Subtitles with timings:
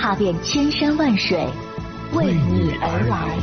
[0.00, 1.46] 踏遍千山万水，
[2.14, 3.36] 为你而来。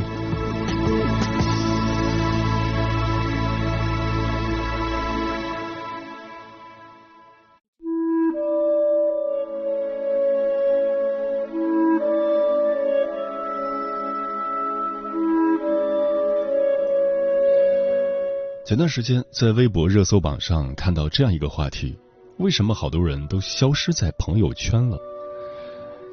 [18.64, 21.96] 前段时间在微博热搜榜上看到这样一个话题：
[22.38, 24.98] 为什么好多人都消失在朋友圈了？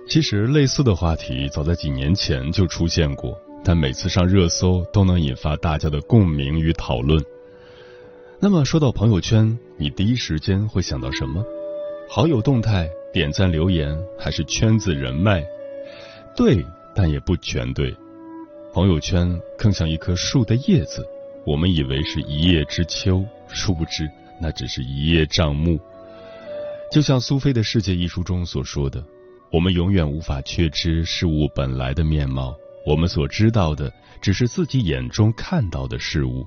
[0.07, 7.21] 其实类似的话题早在几年前就出现过，但每次上热搜都能引发大家的共鸣与讨论。
[8.39, 11.43] 那么说到朋友圈，你第一时间会想到什么？
[12.07, 15.43] 好友动态、点赞留言，还是圈子人脉？
[16.35, 17.93] 对，但也不全对。
[18.73, 21.05] 朋友圈更像一棵树的叶子。
[21.45, 24.09] 我们以为是一叶知秋，殊不知
[24.41, 25.79] 那只是一叶障目。
[26.91, 29.03] 就像苏菲的世界一书中所说的，
[29.55, 32.53] 我们永远无法确知事物本来的面貌，
[32.85, 33.89] 我们所知道的
[34.21, 36.45] 只是自己眼中看到的事物。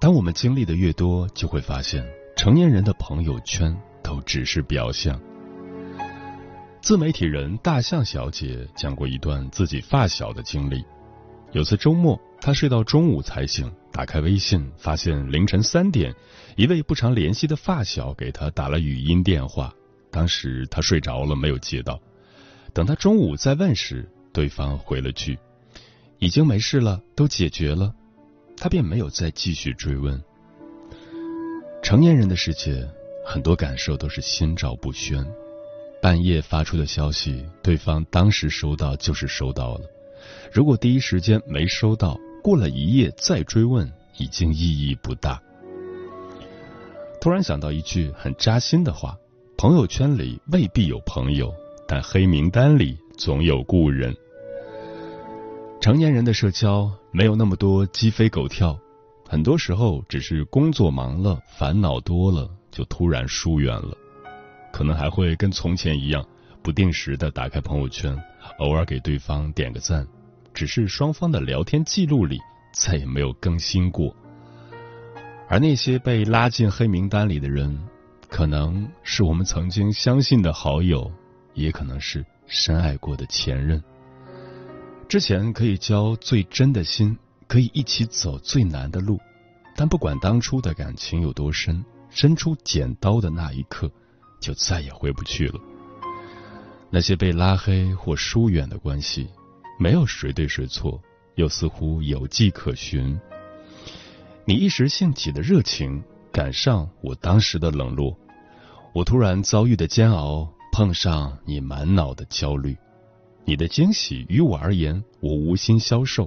[0.00, 2.04] 当我们经历的越多，就会发现，
[2.36, 5.16] 成年人的朋友圈都只是表象。
[6.82, 10.84] 自媒体人大象小姐讲过一段自己发小的经历。
[11.52, 16.12] 有次周末，她睡到中午才醒，打开微信，发现凌晨三点，
[16.56, 19.72] 一位不常联系的发小给她打了语音电话。
[20.10, 22.00] 当时他睡着了，没有接到。
[22.72, 25.38] 等他中午再问时，对方回了句
[26.18, 27.94] ：“已经没事了，都解决了。”
[28.56, 30.22] 他便没有再继续追问。
[31.82, 32.86] 成年人的世界，
[33.24, 35.26] 很多感受都是心照不宣。
[36.02, 39.80] 半夜发出的消息，对方当时收到就是收到了。
[40.52, 45.40] 如果第一时间没收到，过了一夜再追问，已经意义不大。
[47.20, 49.16] 突然想到一句很扎心的话：
[49.62, 51.52] 朋友圈里未必有朋友，
[51.86, 54.16] 但黑名单里总有故人。
[55.82, 58.74] 成年人的社交没有那么多鸡飞狗跳，
[59.28, 63.94] 很多时候只是工作忙了、烦恼多了，就突然疏远了。
[64.72, 66.26] 可能还会跟从前一样，
[66.62, 68.18] 不定时的打开朋友圈，
[68.60, 70.06] 偶尔给对方点个赞。
[70.54, 72.38] 只是双方的聊天记录里
[72.72, 74.16] 再也没有更新过，
[75.50, 77.78] 而那些被拉进黑名单里的人，
[78.30, 81.10] 可能是我们曾经相信的好友，
[81.52, 83.82] 也可能是深爱过的前任。
[85.08, 89.18] 之前可以交最真的心，可以一起走最难的路，
[89.76, 93.90] 但不管当初的感情有多深，伸出剪刀的那一刻，
[94.40, 95.60] 就再也回不去了。
[96.88, 99.28] 那些被拉黑或疏远的关系。
[99.78, 101.00] 没有谁对谁错，
[101.36, 103.18] 又似乎有迹可循。
[104.44, 106.02] 你一时兴起的热情
[106.32, 108.16] 赶上我当时的冷落，
[108.94, 112.76] 我突然遭遇的煎熬碰上你满脑的焦虑。
[113.44, 116.24] 你的惊喜于我而言，我无心消受；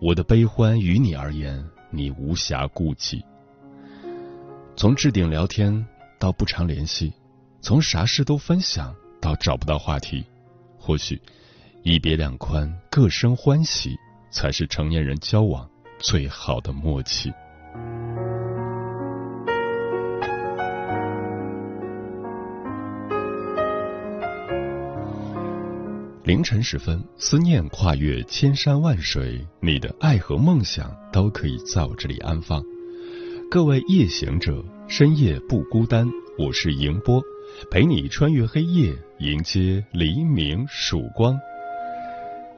[0.00, 3.24] 我的悲欢于你而言，你无暇顾及。
[4.76, 5.86] 从置顶聊天
[6.18, 7.12] 到不常联系，
[7.60, 10.24] 从啥事都分享到找不到话题，
[10.78, 11.20] 或许。
[11.82, 13.96] 一别两宽，各生欢喜，
[14.28, 17.32] 才是成年人交往最好的默契。
[26.26, 32.60] 凌晨时分，思念跨越千山万水，你的爱和梦想都可以在我这里安放。
[33.48, 36.04] 各位夜行者，深夜不孤单，
[36.36, 37.22] 我是迎波，
[37.70, 41.38] 陪你穿越黑夜，迎接黎明曙光。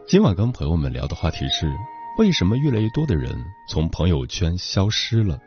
[0.07, 1.71] 今晚跟朋友们聊的话题是：
[2.19, 3.31] 为什么越来越多的人
[3.69, 5.39] 从朋友圈消失了？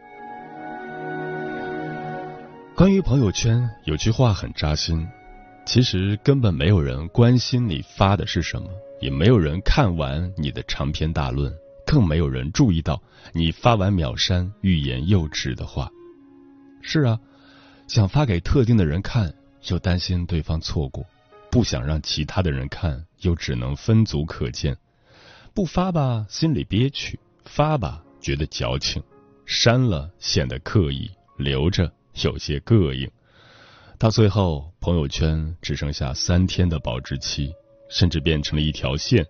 [2.75, 5.07] 关于朋友圈，有句话很扎心：
[5.65, 8.69] 其实根本没有人关心你发的是什么，
[8.99, 11.53] 也没有人看完你的长篇大论，
[11.85, 15.89] 更没有人注意到你发完秒删、欲言又止的话。
[16.81, 17.19] 是啊，
[17.87, 19.33] 想发给特定的人看，
[19.69, 21.05] 又担心对方错过。
[21.49, 24.75] 不想让其他的人看，又只能分组可见。
[25.53, 29.01] 不发吧，心里憋屈；发吧，觉得矫情；
[29.45, 31.91] 删了，显得刻意；留着，
[32.23, 33.09] 有些膈应。
[34.01, 37.53] 到最后，朋友圈只剩下三天的保质期，
[37.87, 39.23] 甚至变成了一条线，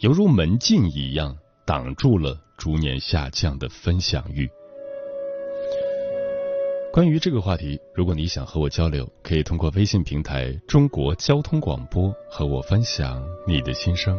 [0.00, 4.48] 犹如门禁一样，挡住了逐年下降的分享欲。
[6.90, 14.18] 关于这个话题，如果你想和我交流，可以通过微信平台“中国交通广播”和我分享你的心声。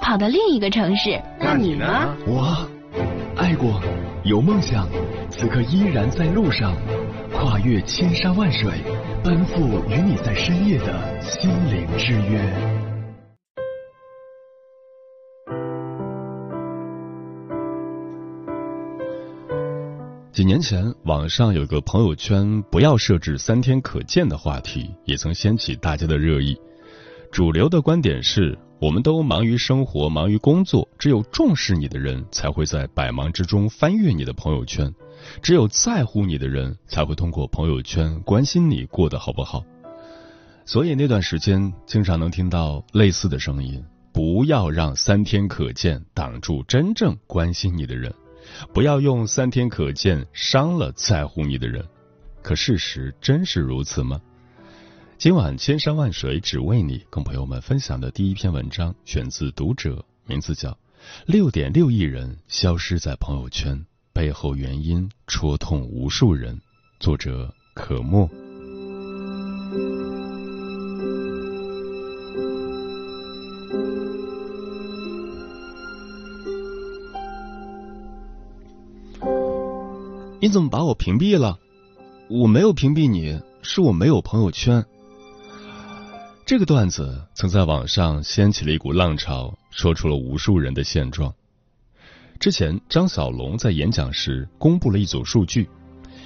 [0.00, 1.20] 跑到另一个城市。
[1.38, 1.86] 那你呢？
[2.26, 2.68] 我。
[3.36, 3.80] 爱过，
[4.24, 4.86] 有梦想，
[5.30, 6.74] 此刻依然在路上，
[7.32, 8.70] 跨越千山万水，
[9.24, 12.40] 奔赴与你在深夜的心灵之约。
[20.32, 26.58] 几年前，网上有个朋友圈不要设置三天可见的话题，也曾掀起大家的热议。
[27.32, 28.58] 主流的观点是。
[28.80, 34.90] 我们都忙于生活，忙于工作，只有重视你的人才会在百忙之中翻阅你的朋友圈，
[35.42, 39.62] 只有在乎你的人才会通过朋友圈关心你过得好不好。
[40.64, 43.84] 所以那段时间经常能听到类似的声音：
[44.14, 48.10] 不要让三天可见挡住真正关心你的人，
[48.72, 51.84] 不要用三天可见伤了在乎你的人。
[52.40, 54.18] 可事实真是如此吗？
[55.20, 60.70] 今晚千山万水只为你，跟朋友们分享的第一篇文章选自《读者》，名字叫
[61.26, 63.84] 《六点六亿人消失在朋友圈
[64.14, 66.56] 背后原因戳痛无数人》，
[67.00, 68.26] 作者可墨。
[80.40, 81.58] 你怎么把我屏蔽了？
[82.30, 84.82] 我没有屏蔽你，是我没有朋友圈。
[86.50, 91.32] 这个段子曾在网上掀起了一股浪潮，说出了无数人的现状。
[92.40, 95.70] 之前，张小龙在演讲时公布了一组数据：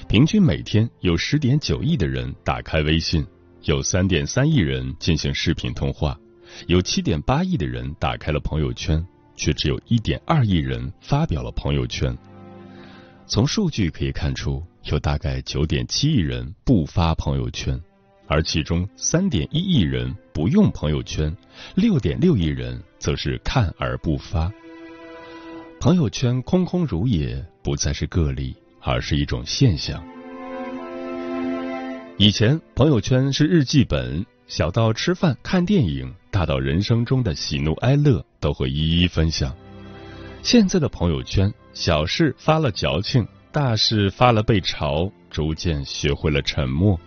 [0.08, 3.22] 平均每天有十点九亿的人打开微信，
[3.64, 6.18] 有三点三亿人进行视频通话，
[6.68, 9.06] 有七点八亿的人打开了朋友圈，
[9.36, 12.16] 却只有一点二亿人发表了朋友圈。
[13.26, 17.78] 从数据可以看出，有大概九点七亿人不发朋友圈。
[18.26, 21.34] 而其中三点一亿人不用朋友圈，
[21.74, 24.50] 六点六亿人则是看而不发。
[25.80, 30.02] 朋友圈空空如也，不再是个例，而是一种现象。
[32.16, 39.54] 以前朋友圈是日记本，小到吃饭看电影，大到人生中的喜怒哀乐，都会一一分享。
[40.42, 46.98] 现在的朋友圈，小事发了矫情，大事发了被嘲，逐渐学会了沉默。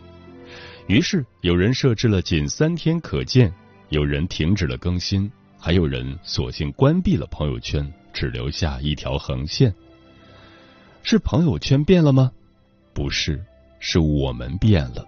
[0.87, 3.53] 于是，有人设置了仅三天可见，
[3.89, 5.29] 有人停止了更新，
[5.59, 9.73] 还有人索性关闭了朋友圈，只留下一条横线。
[11.03, 12.31] 是朋友圈变了吗？
[12.93, 13.43] 不是，
[13.79, 15.05] 是我们变了。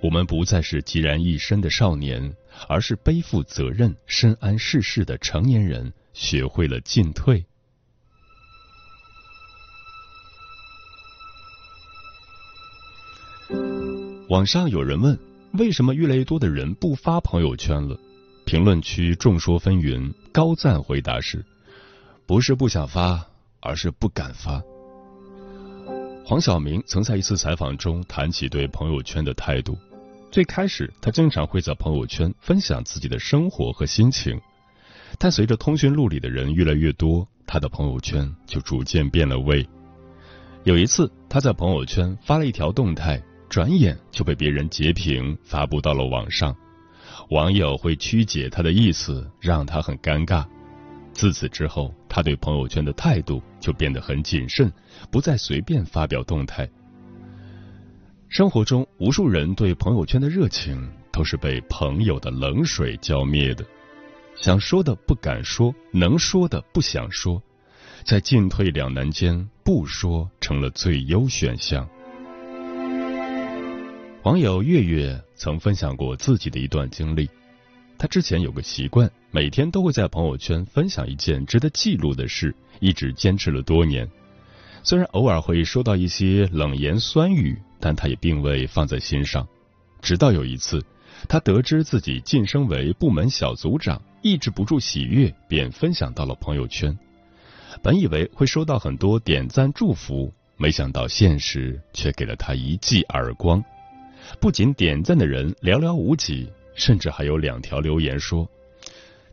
[0.00, 2.34] 我们不再是孑然一身的少年，
[2.66, 7.44] 而是背负责任、深谙世事的成年人，学会了进退。
[14.28, 15.16] 网上有人问：
[15.52, 17.96] 为什么越来越多的人不发朋友圈了？
[18.44, 21.44] 评论区众说纷纭，高赞回答是：
[22.26, 23.24] 不是不想发，
[23.60, 24.60] 而是不敢发。
[26.24, 29.78] 黄晓明曾在一次采访中谈起对朋友圈的态度。
[30.32, 34.36] 最开始，他经常会在朋友圈分享自己的生活和心情，
[35.20, 39.64] 但随着通讯录里的人越来越多，他的朋友圈就逐渐变了味。
[40.64, 43.22] 有一次，他在朋友圈发了一条动态。
[43.56, 46.54] 转眼就被别人截屏发布到了网上，
[47.30, 50.44] 网友会曲解他的意思，让他很尴尬。
[51.14, 54.70] 自此之后，他对朋友圈的态度就变得很谨慎，
[55.10, 56.68] 不再随便发表动态。
[58.28, 63.64] 生活中，无数人对朋友圈的热情都是被朋友的冷水浇灭的，
[64.36, 67.42] 想说的不敢说，能说的不想说，
[68.04, 71.88] 在进退两难间，不说成了最优选项。
[74.26, 77.30] 网友月月曾分享过自己的一段经历。
[77.96, 84.10] 他之前有个习惯，每天都会在朋友圈分享一件值得记录的事，一直坚持了多年。
[84.82, 89.46] 虽然偶尔会收到一些冷言酸语，但他也并未放在心上。
[90.02, 90.84] 直到有一次，
[91.28, 96.98] 他得知自己晋升为部门小组长，抑制不住喜悦，便分享到了朋友圈。
[97.80, 103.62] 本以为会收到很多点赞祝福，没想到现实却给了他一记耳光。
[104.40, 108.48] 不仅点赞的人寥寥无几，甚至还有两条留言说：“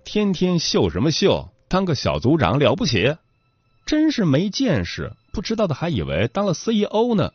[0.05, 1.49] 天天秀什么秀？
[1.67, 3.15] 当个小组长了不起？
[3.85, 5.11] 真是没见识！
[5.31, 7.31] 不知道的还以为当了 CEO 呢。”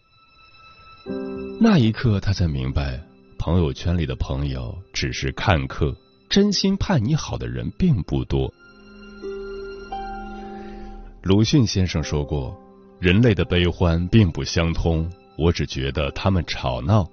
[1.61, 3.00] 那一刻，他才明白，
[3.38, 5.95] 朋友圈里的朋友只是看客，
[6.29, 8.53] 真心盼你好的人并不多。
[11.23, 12.57] 鲁迅先生说过
[13.00, 17.05] ：“人类的悲欢并不相通，我只觉得他们吵闹。”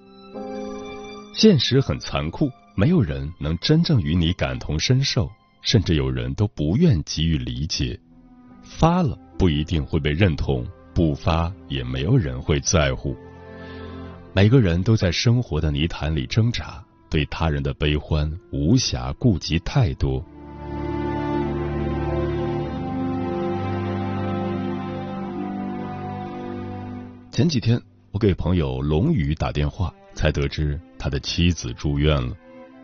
[1.36, 5.30] 现实很残酷，没有人能真正与你感同身受，
[5.62, 8.00] 甚至有人都不愿给予理解。
[8.64, 13.18] 发了不一定会被认同，不发也没有人会在乎。
[14.32, 20.24] 每个人都在生活的泥潭里挣扎，对他人的悲欢无暇顾及太多。
[27.30, 27.78] 前几天，
[28.12, 32.36] 我给朋友龙宇打电话，才得知他的妻子住院了。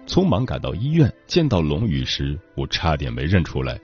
[0.05, 3.79] 匆忙赶到医院，见到龙宇时，我差点没认出来。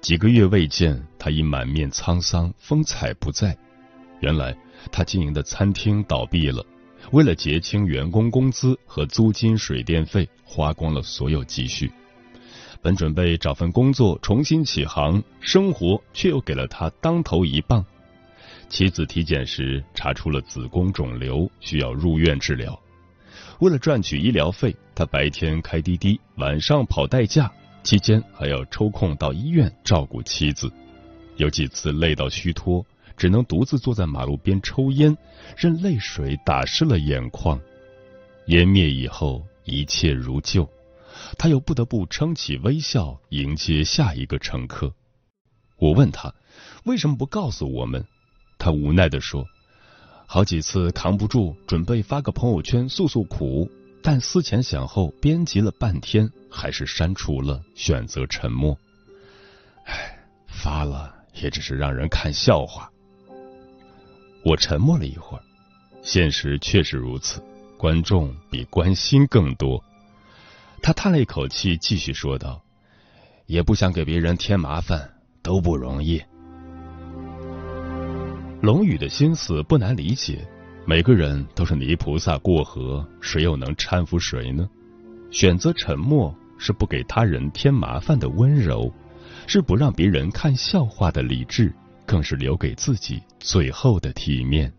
[0.00, 3.56] 几个月未见，他已满面沧桑，风采不再。
[4.20, 4.54] 原来，
[4.90, 6.64] 他经营的餐厅倒闭了，
[7.12, 11.90] 为了结清员工工资和租金、水电费，花光了所有积蓄。
[12.82, 17.84] 本准备找份工作重新起航，生活却又给了他当头一棒。
[18.74, 22.76] 妻子体检时查出了子宫肿瘤，需要入院治疗。
[23.60, 27.48] 为了赚取医疗费，他白天开滴滴，晚上跑代驾，
[27.84, 30.68] 期间还要抽空到医院照顾妻子。
[31.36, 32.84] 有几次累到虚脱，
[33.16, 35.16] 只能独自坐在马路边抽烟，
[35.56, 37.56] 任泪水打湿了眼眶。
[38.48, 40.68] 烟灭以后，一切如旧，
[41.38, 44.92] 他又不得不撑起微笑迎接下一个乘客。
[45.76, 46.34] 我问他，
[46.86, 48.04] 为什么不告诉我们？
[48.58, 49.46] 他无奈地说
[50.26, 53.70] ：“好几次扛不住，准备发个朋友圈诉诉苦，
[54.02, 58.78] 但思前想后，编辑了半天，还是删除了，选择沉默。
[59.84, 62.90] 唉，发了也只是让人看笑话。”
[64.44, 65.42] 我沉默了一会儿，
[66.02, 67.42] 现实确实如此，
[67.78, 69.82] 观众比关心更多。
[70.82, 72.62] 他叹了一口气，继续说道
[73.46, 75.10] ：“也不想给别人添麻烦，
[75.42, 76.22] 都不容易。”
[78.64, 80.38] 龙宇的心思不难理解，
[80.86, 84.66] 每个人都是泥菩萨过河，谁又能搀扶谁呢？
[85.30, 88.90] 选择沉默是不给他人添麻烦的温柔，
[89.46, 91.70] 是不让别人看笑话的理智，
[92.06, 94.72] 更是留给自己最后的体面。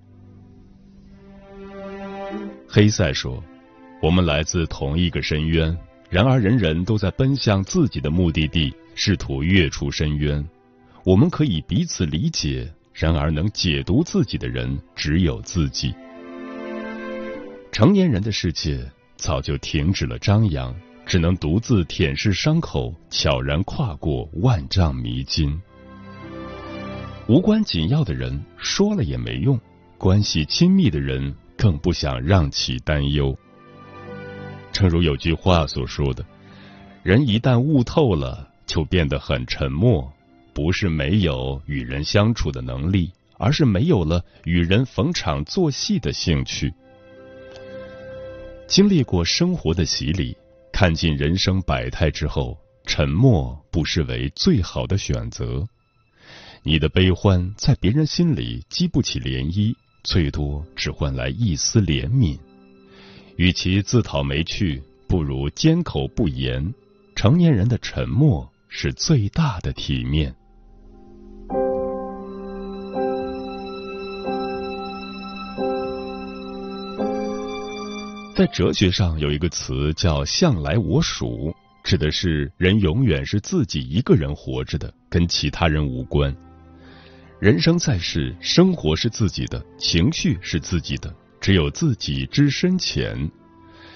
[2.67, 3.39] 黑塞说
[4.01, 5.77] ：“我们来自同一个深渊，
[6.09, 10.43] 然而人人都在奔向自己的目的地，试图跃出深渊。
[11.03, 15.93] 我们可以彼此理解。”然而，能解读自己的人只有自己。
[17.69, 20.73] 成年人的世界早就停止了张扬，
[21.05, 25.61] 只能独自舔舐伤口，悄然跨过万丈迷津。
[27.27, 29.59] 无关紧要的人说了也没用，
[29.97, 33.37] 关系亲密的人更不想让其担忧。
[34.71, 36.25] 正如有句话所说的
[37.03, 40.09] ：“人一旦悟透了，就变得很沉默。”
[40.55, 46.73] 不是没有与人相处的能力，而是没有了与人逢场作戏的兴趣。
[48.65, 50.35] 经历过生活的洗礼，
[50.71, 55.67] 看尽人生百态之后，沉默不失为最好的选择。
[56.63, 62.39] 你的悲欢在别人心里激不起涟漪，最多只换来一丝怜悯。
[63.35, 66.73] 与其自讨没趣，不如缄口不言。
[67.13, 70.33] 成年人的沉默是最大的体面。
[78.35, 86.35] 在哲学上有一个词叫“向来我属”，指的是人永远是自己一个人活着的，跟其他人无关。
[87.39, 93.31] 人生在世，生活是自己的，情绪是自己的，只有自己知深浅。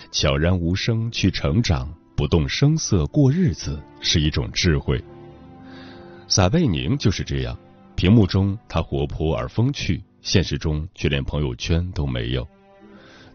[0.10, 5.04] 悄然无声去成长，不动声色过日子，是一种智慧。
[6.30, 7.60] 撒贝宁就是这样，
[7.94, 12.48] 屏幕中他活泼而风趣，现实中却连朋友圈都没有。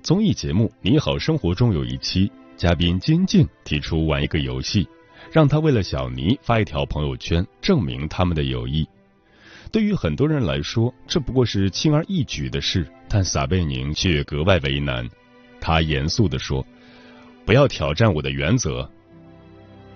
[0.05, 4.87] 综艺节目《你好生活》中有一期，嘉宾金靖提出玩一个游戏，
[5.33, 8.87] 让他为了小尼发一条朋友圈，证明他们的友谊。
[9.73, 15.09] 对于很多人来说，这不过是轻而易举的事，但撒贝宁却格外为难。
[15.59, 16.63] 他严肃地说
[17.47, 18.87] ：“不要挑战我的原则。”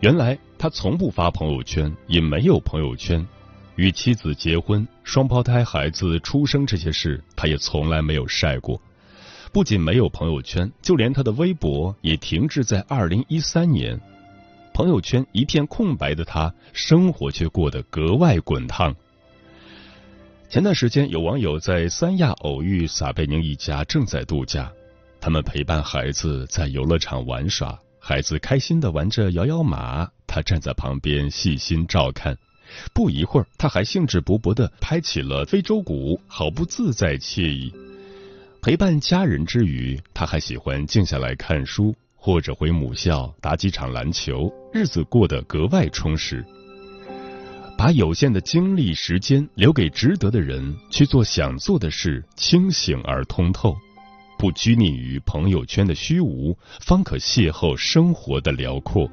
[0.01, 3.23] 原来他从不发朋友圈，也没有朋友圈。
[3.77, 8.81] 与妻子结婚、双胞胎孩子出生这些事，他也从来没有晒过。
[9.53, 13.99] 不仅没有朋友圈，就连他的微博也停滞在二零一三年。
[14.75, 18.95] 朋友圈一片空白的他，生活却过得格外滚烫。
[20.49, 24.71] 前段时间，有网友在三亚偶遇撒贝宁一家正在度假，
[25.21, 32.37] 他们陪伴孩子在游乐场玩耍，孩子开心的玩着摇摇马，他站在旁边细心照看。
[32.93, 37.73] 不一会儿，他还兴致勃勃的拍起了非洲鼓，好不自在惬意。
[38.61, 41.95] 陪伴家人之余，他还喜欢静下来看书。
[42.21, 46.45] 或者回母校打几场篮球，日子过得格外充实。
[47.79, 53.75] 把有限的精力时间留给值得的人，去做想做的事，清醒而通透，
[54.37, 59.09] 不拘泥于朋友圈的虚无，方可邂逅生活的辽阔。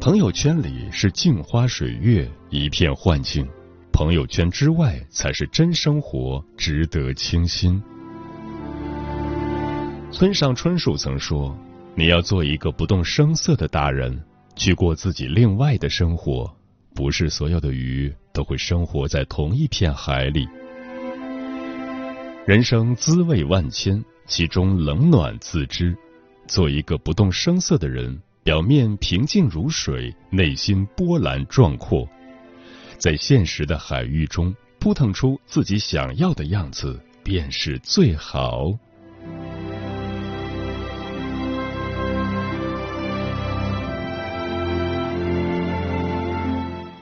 [0.00, 3.44] 朋友圈里是镜花水月，一片幻境；
[4.00, 7.78] 朋友圈之外才是真生活，值得倾心。
[10.10, 11.54] 村上春树曾说
[11.94, 14.18] ：“你要做一个不动声色的大人，
[14.56, 16.50] 去过自己另外的生活。
[16.94, 20.48] 不是所有的鱼都会生活在同一片海里。
[22.46, 25.94] 人生滋味万千，其中冷暖自知。
[26.46, 32.08] 做一个不动声色的人，表面平静如水，内心波澜壮阔。
[33.00, 38.70] 在现实的海域中扑腾出自己想要的样子，便是最好。”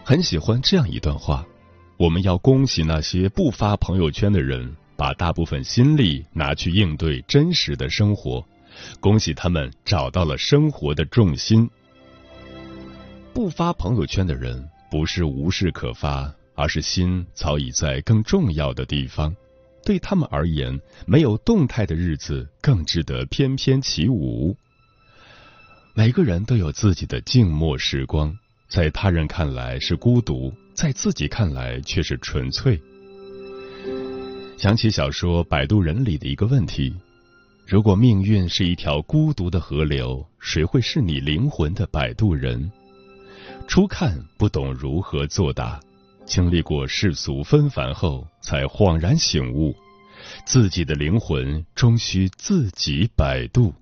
[0.04, 1.44] 很喜欢这样一段话：
[1.96, 8.46] 我们要恭喜那些不发朋友圈的人，把大部分心力拿去应对真实的生活，
[9.00, 11.68] 恭喜他们找到了生活的重心。
[13.34, 19.34] 不发朋友圈的人，不是无事可发，而是心早已在更重要的地方。
[19.84, 24.56] 对他们而言，没有动态的日子更值得翩翩起舞。
[25.94, 28.36] 每个人都有自己的静默时光。
[28.68, 32.78] 在他人看来是孤独，在自己看来却是纯粹。
[34.58, 36.94] 想起小说《摆渡人》里的一个问题：
[37.66, 42.70] 如果命运是一条孤独的河流，谁会是你灵魂的摆渡人？
[43.68, 45.78] 初看不懂如何作答，
[46.24, 49.76] 经历过世俗纷繁后，才恍然醒悟，
[50.46, 53.74] 自己的灵魂终需自己摆渡。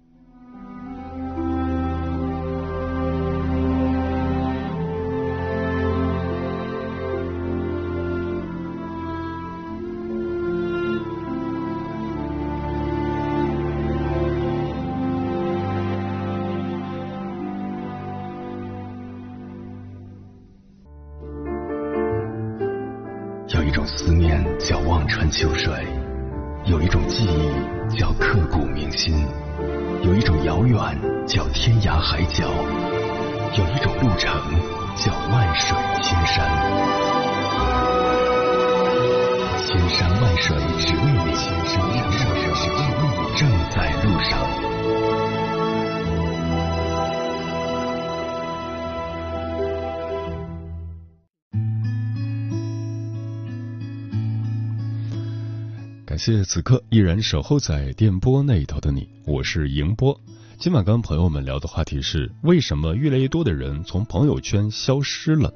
[56.17, 60.19] 感谢此刻依然守候在电波那一头的你，我是迎波。
[60.59, 65.53] 今晚跟朋友们聊的话题是：为什么越来越多的人从朋友圈消失了？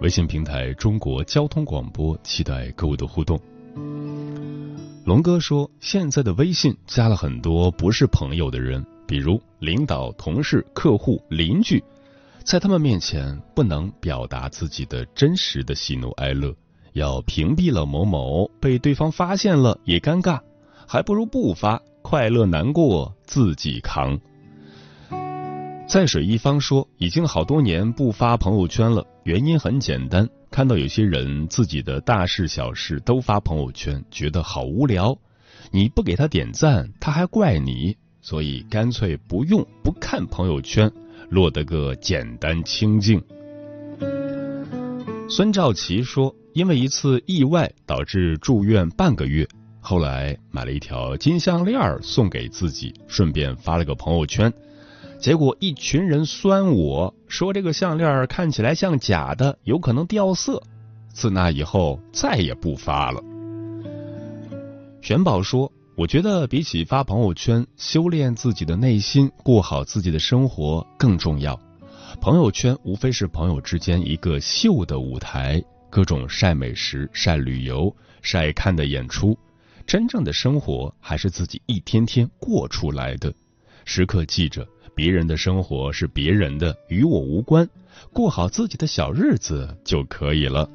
[0.00, 3.40] 微信平台中国交通广播，期待各位的互动。
[5.04, 11.82] 龙哥说，现在的微信加了很多不是朋友的人，比如领导、同事、客户、邻居，
[12.44, 16.54] 在他们面前不能表达自己的真实的喜怒哀乐。
[16.92, 20.40] 要屏蔽了某某，被对方发现了也尴尬，
[20.86, 24.18] 还不如不发，快乐难过自己扛。
[25.86, 35.16] 在水一方说，已经好多年不发朋友圈了，原因很简单，看到有些人自己的大事小事都发朋友圈，觉得好无聊。
[35.70, 40.90] 你不给他点赞，他还怪你，所以干脆不用不看朋友圈，
[41.30, 43.22] 落得个简单清静。
[45.28, 46.34] 孙兆奇说。
[46.54, 49.46] 因为一次意外导致住院半个月，
[49.80, 54.52] 后来买了一条金项链送给自己，顺便发了个朋友圈。
[55.20, 60.60] 结果一群人酸我说这个项链看起来像假的，有可能掉色。
[61.12, 63.22] 自那以后再也不发了。
[65.00, 71.60] 玄宝说：“我觉得比起发朋友圈，修炼自己的内心，过好自己的生活更重要。
[72.20, 79.38] 朋友圈无非是朋友之间一个秀的舞台，各种晒美食、晒旅游、晒看的演出。
[79.86, 83.32] 真正的生活还是自己一天天过出来的。
[83.84, 87.66] 时刻记着，别人的生活是别人的，与我无关，
[88.12, 90.68] 过好自己的小日子就可以了。”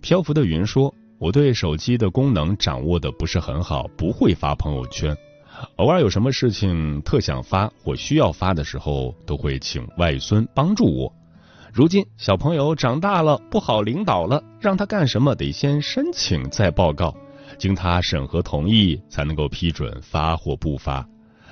[0.00, 0.94] 漂浮的云说。
[1.16, 5.16] 我对手机的功能掌握的不是很好，不会发朋友圈。
[5.76, 11.12] 偶尔有什么事情特想发或需要发的时候，都会请外孙帮助我。
[11.72, 17.14] 如今小朋友长大了，不好领导了，让他干什么得先申请再报告，
[17.58, 21.06] 经他审核同意才能够批准发或不发。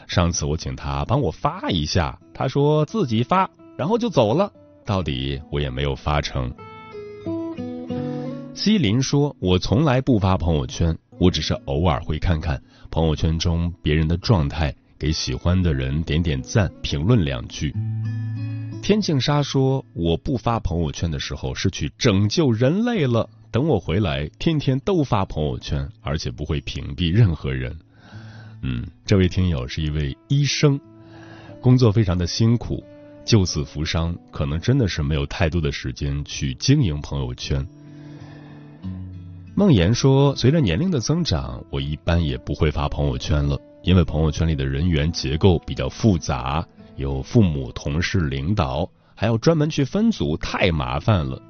[0.07, 4.53] 上次我请他帮我发一下，他说自己发，然后就走了。
[4.85, 6.53] 到底我也没有发成。
[8.55, 17.73] 西林说：“我从来不发朋友圈，我只是偶尔会看看朋友圈中别人的状态，给喜欢的人点点赞，评论两句。”
[18.83, 27.79] 天净沙说：“我不发朋友圈的时候是去拯救人类了，等我回来，天天都发朋友圈，而且不会屏蔽任何人。”
[28.63, 30.81] 嗯，这位听友是一位医生，
[31.61, 32.83] 工作非常的辛苦，
[33.25, 37.65] 救死扶伤，可能真的是没有太多的时间去经营朋友圈。
[39.55, 51.41] 梦言说：“随着年龄的增长，我一般也不会发朋友圈了，因为朋友圈里的人员结构比较复杂，有父母、同事、领导，还要专门去分组，太麻烦了。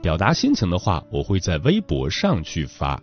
[0.00, 3.02] 表达心情的话，我会在微博上去发。”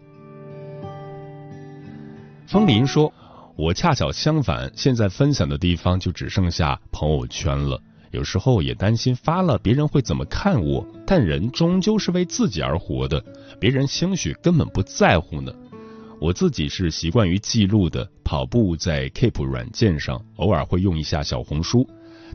[2.47, 3.11] 风林说
[3.57, 7.77] ：“我恰巧相反，现在分享的地方就只剩下朋友圈了。”
[8.11, 13.23] 有时候也担心发了别人会怎么看我，但人终究是为自己而活的，
[13.59, 15.53] 别人兴许根本不在乎呢。
[16.19, 21.87] 我自己是习惯于记录的，跑步在 Keep 软件上，偶尔会用一下小红书，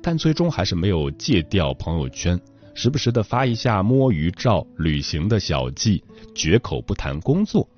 [0.02, 2.38] 但最终还是没有戒掉朋友圈，
[2.74, 6.04] 时不时的发一下摸鱼照、旅行的小记，
[6.34, 7.68] 绝口不谈工作。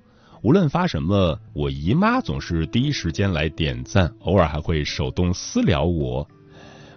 [0.43, 6.29] 无论发什么，我姨妈总是第一时间来点赞，偶尔还会手动私聊我。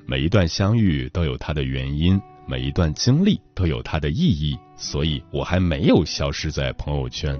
[0.07, 7.39] 每一段相遇都有它的原因，每一段经历都有它的意义，所以我还没有消失在朋友圈。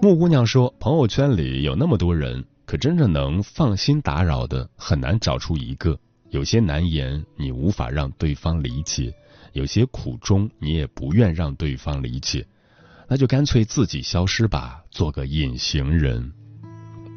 [0.00, 5.98] 木姑娘说：“朋友圈里有那么多人，可真正能放心打扰的很难找出一个。
[6.30, 9.12] 有些难言你无法让对方理解，
[9.52, 12.46] 有些苦衷你也不愿让对方理解，
[13.08, 16.32] 那就干脆自己消失吧，做个隐形人。”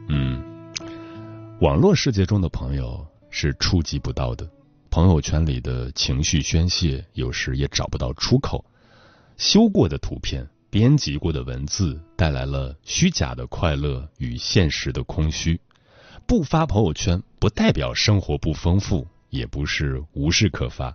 [0.10, 0.42] 嗯，
[1.60, 3.06] 网络世界中的朋友。
[3.34, 4.46] 是触及不到的，
[4.92, 8.66] 朋友圈里的情绪宣泄，有时也找不到出口。
[9.38, 15.58] 修过的图片，编辑过的文字，带来了虚假的快乐与现实的空虚。
[16.28, 20.94] 不发朋友圈，不代表生活不丰富，也不是无事可发。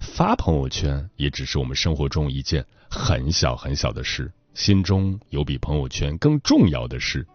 [0.00, 4.32] 发朋友圈，也只是我们生活中一件很小很小的事。
[4.54, 7.26] 心中有比朋友圈更重要的事。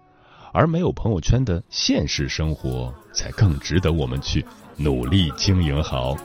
[0.54, 4.46] 而没有朋友圈的现实生活，才更值得我们去
[4.78, 6.16] 努力经营好。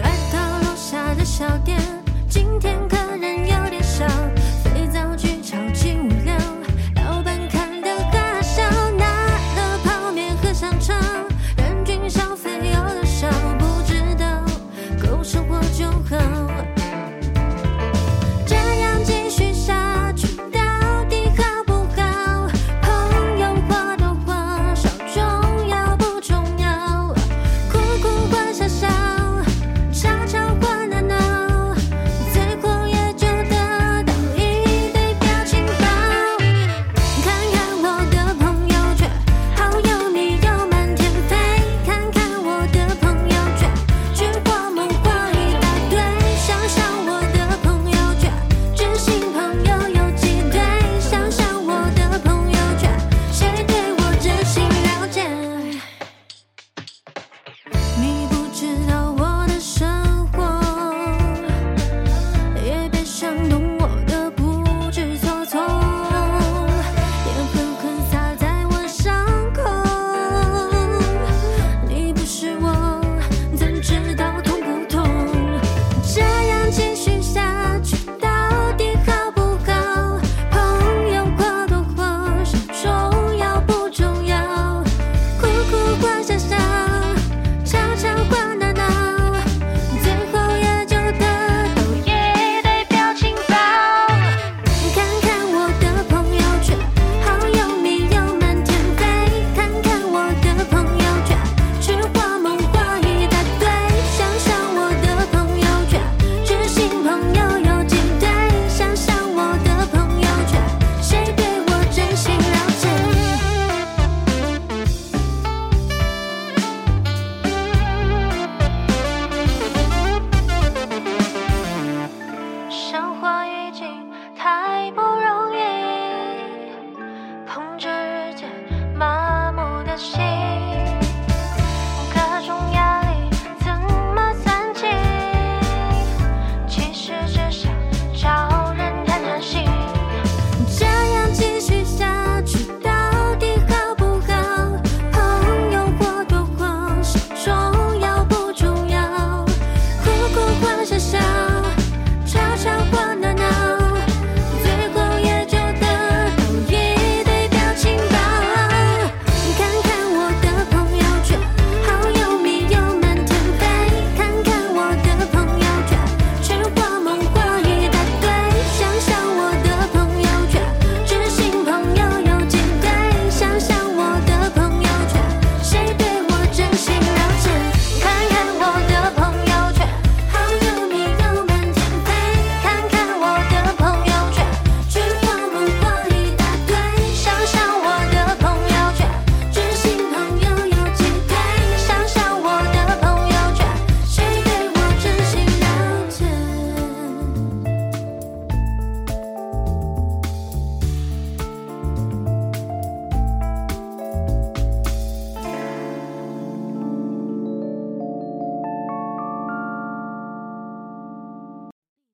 [0.00, 1.80] 来到楼下的小店
[2.28, 2.76] 今天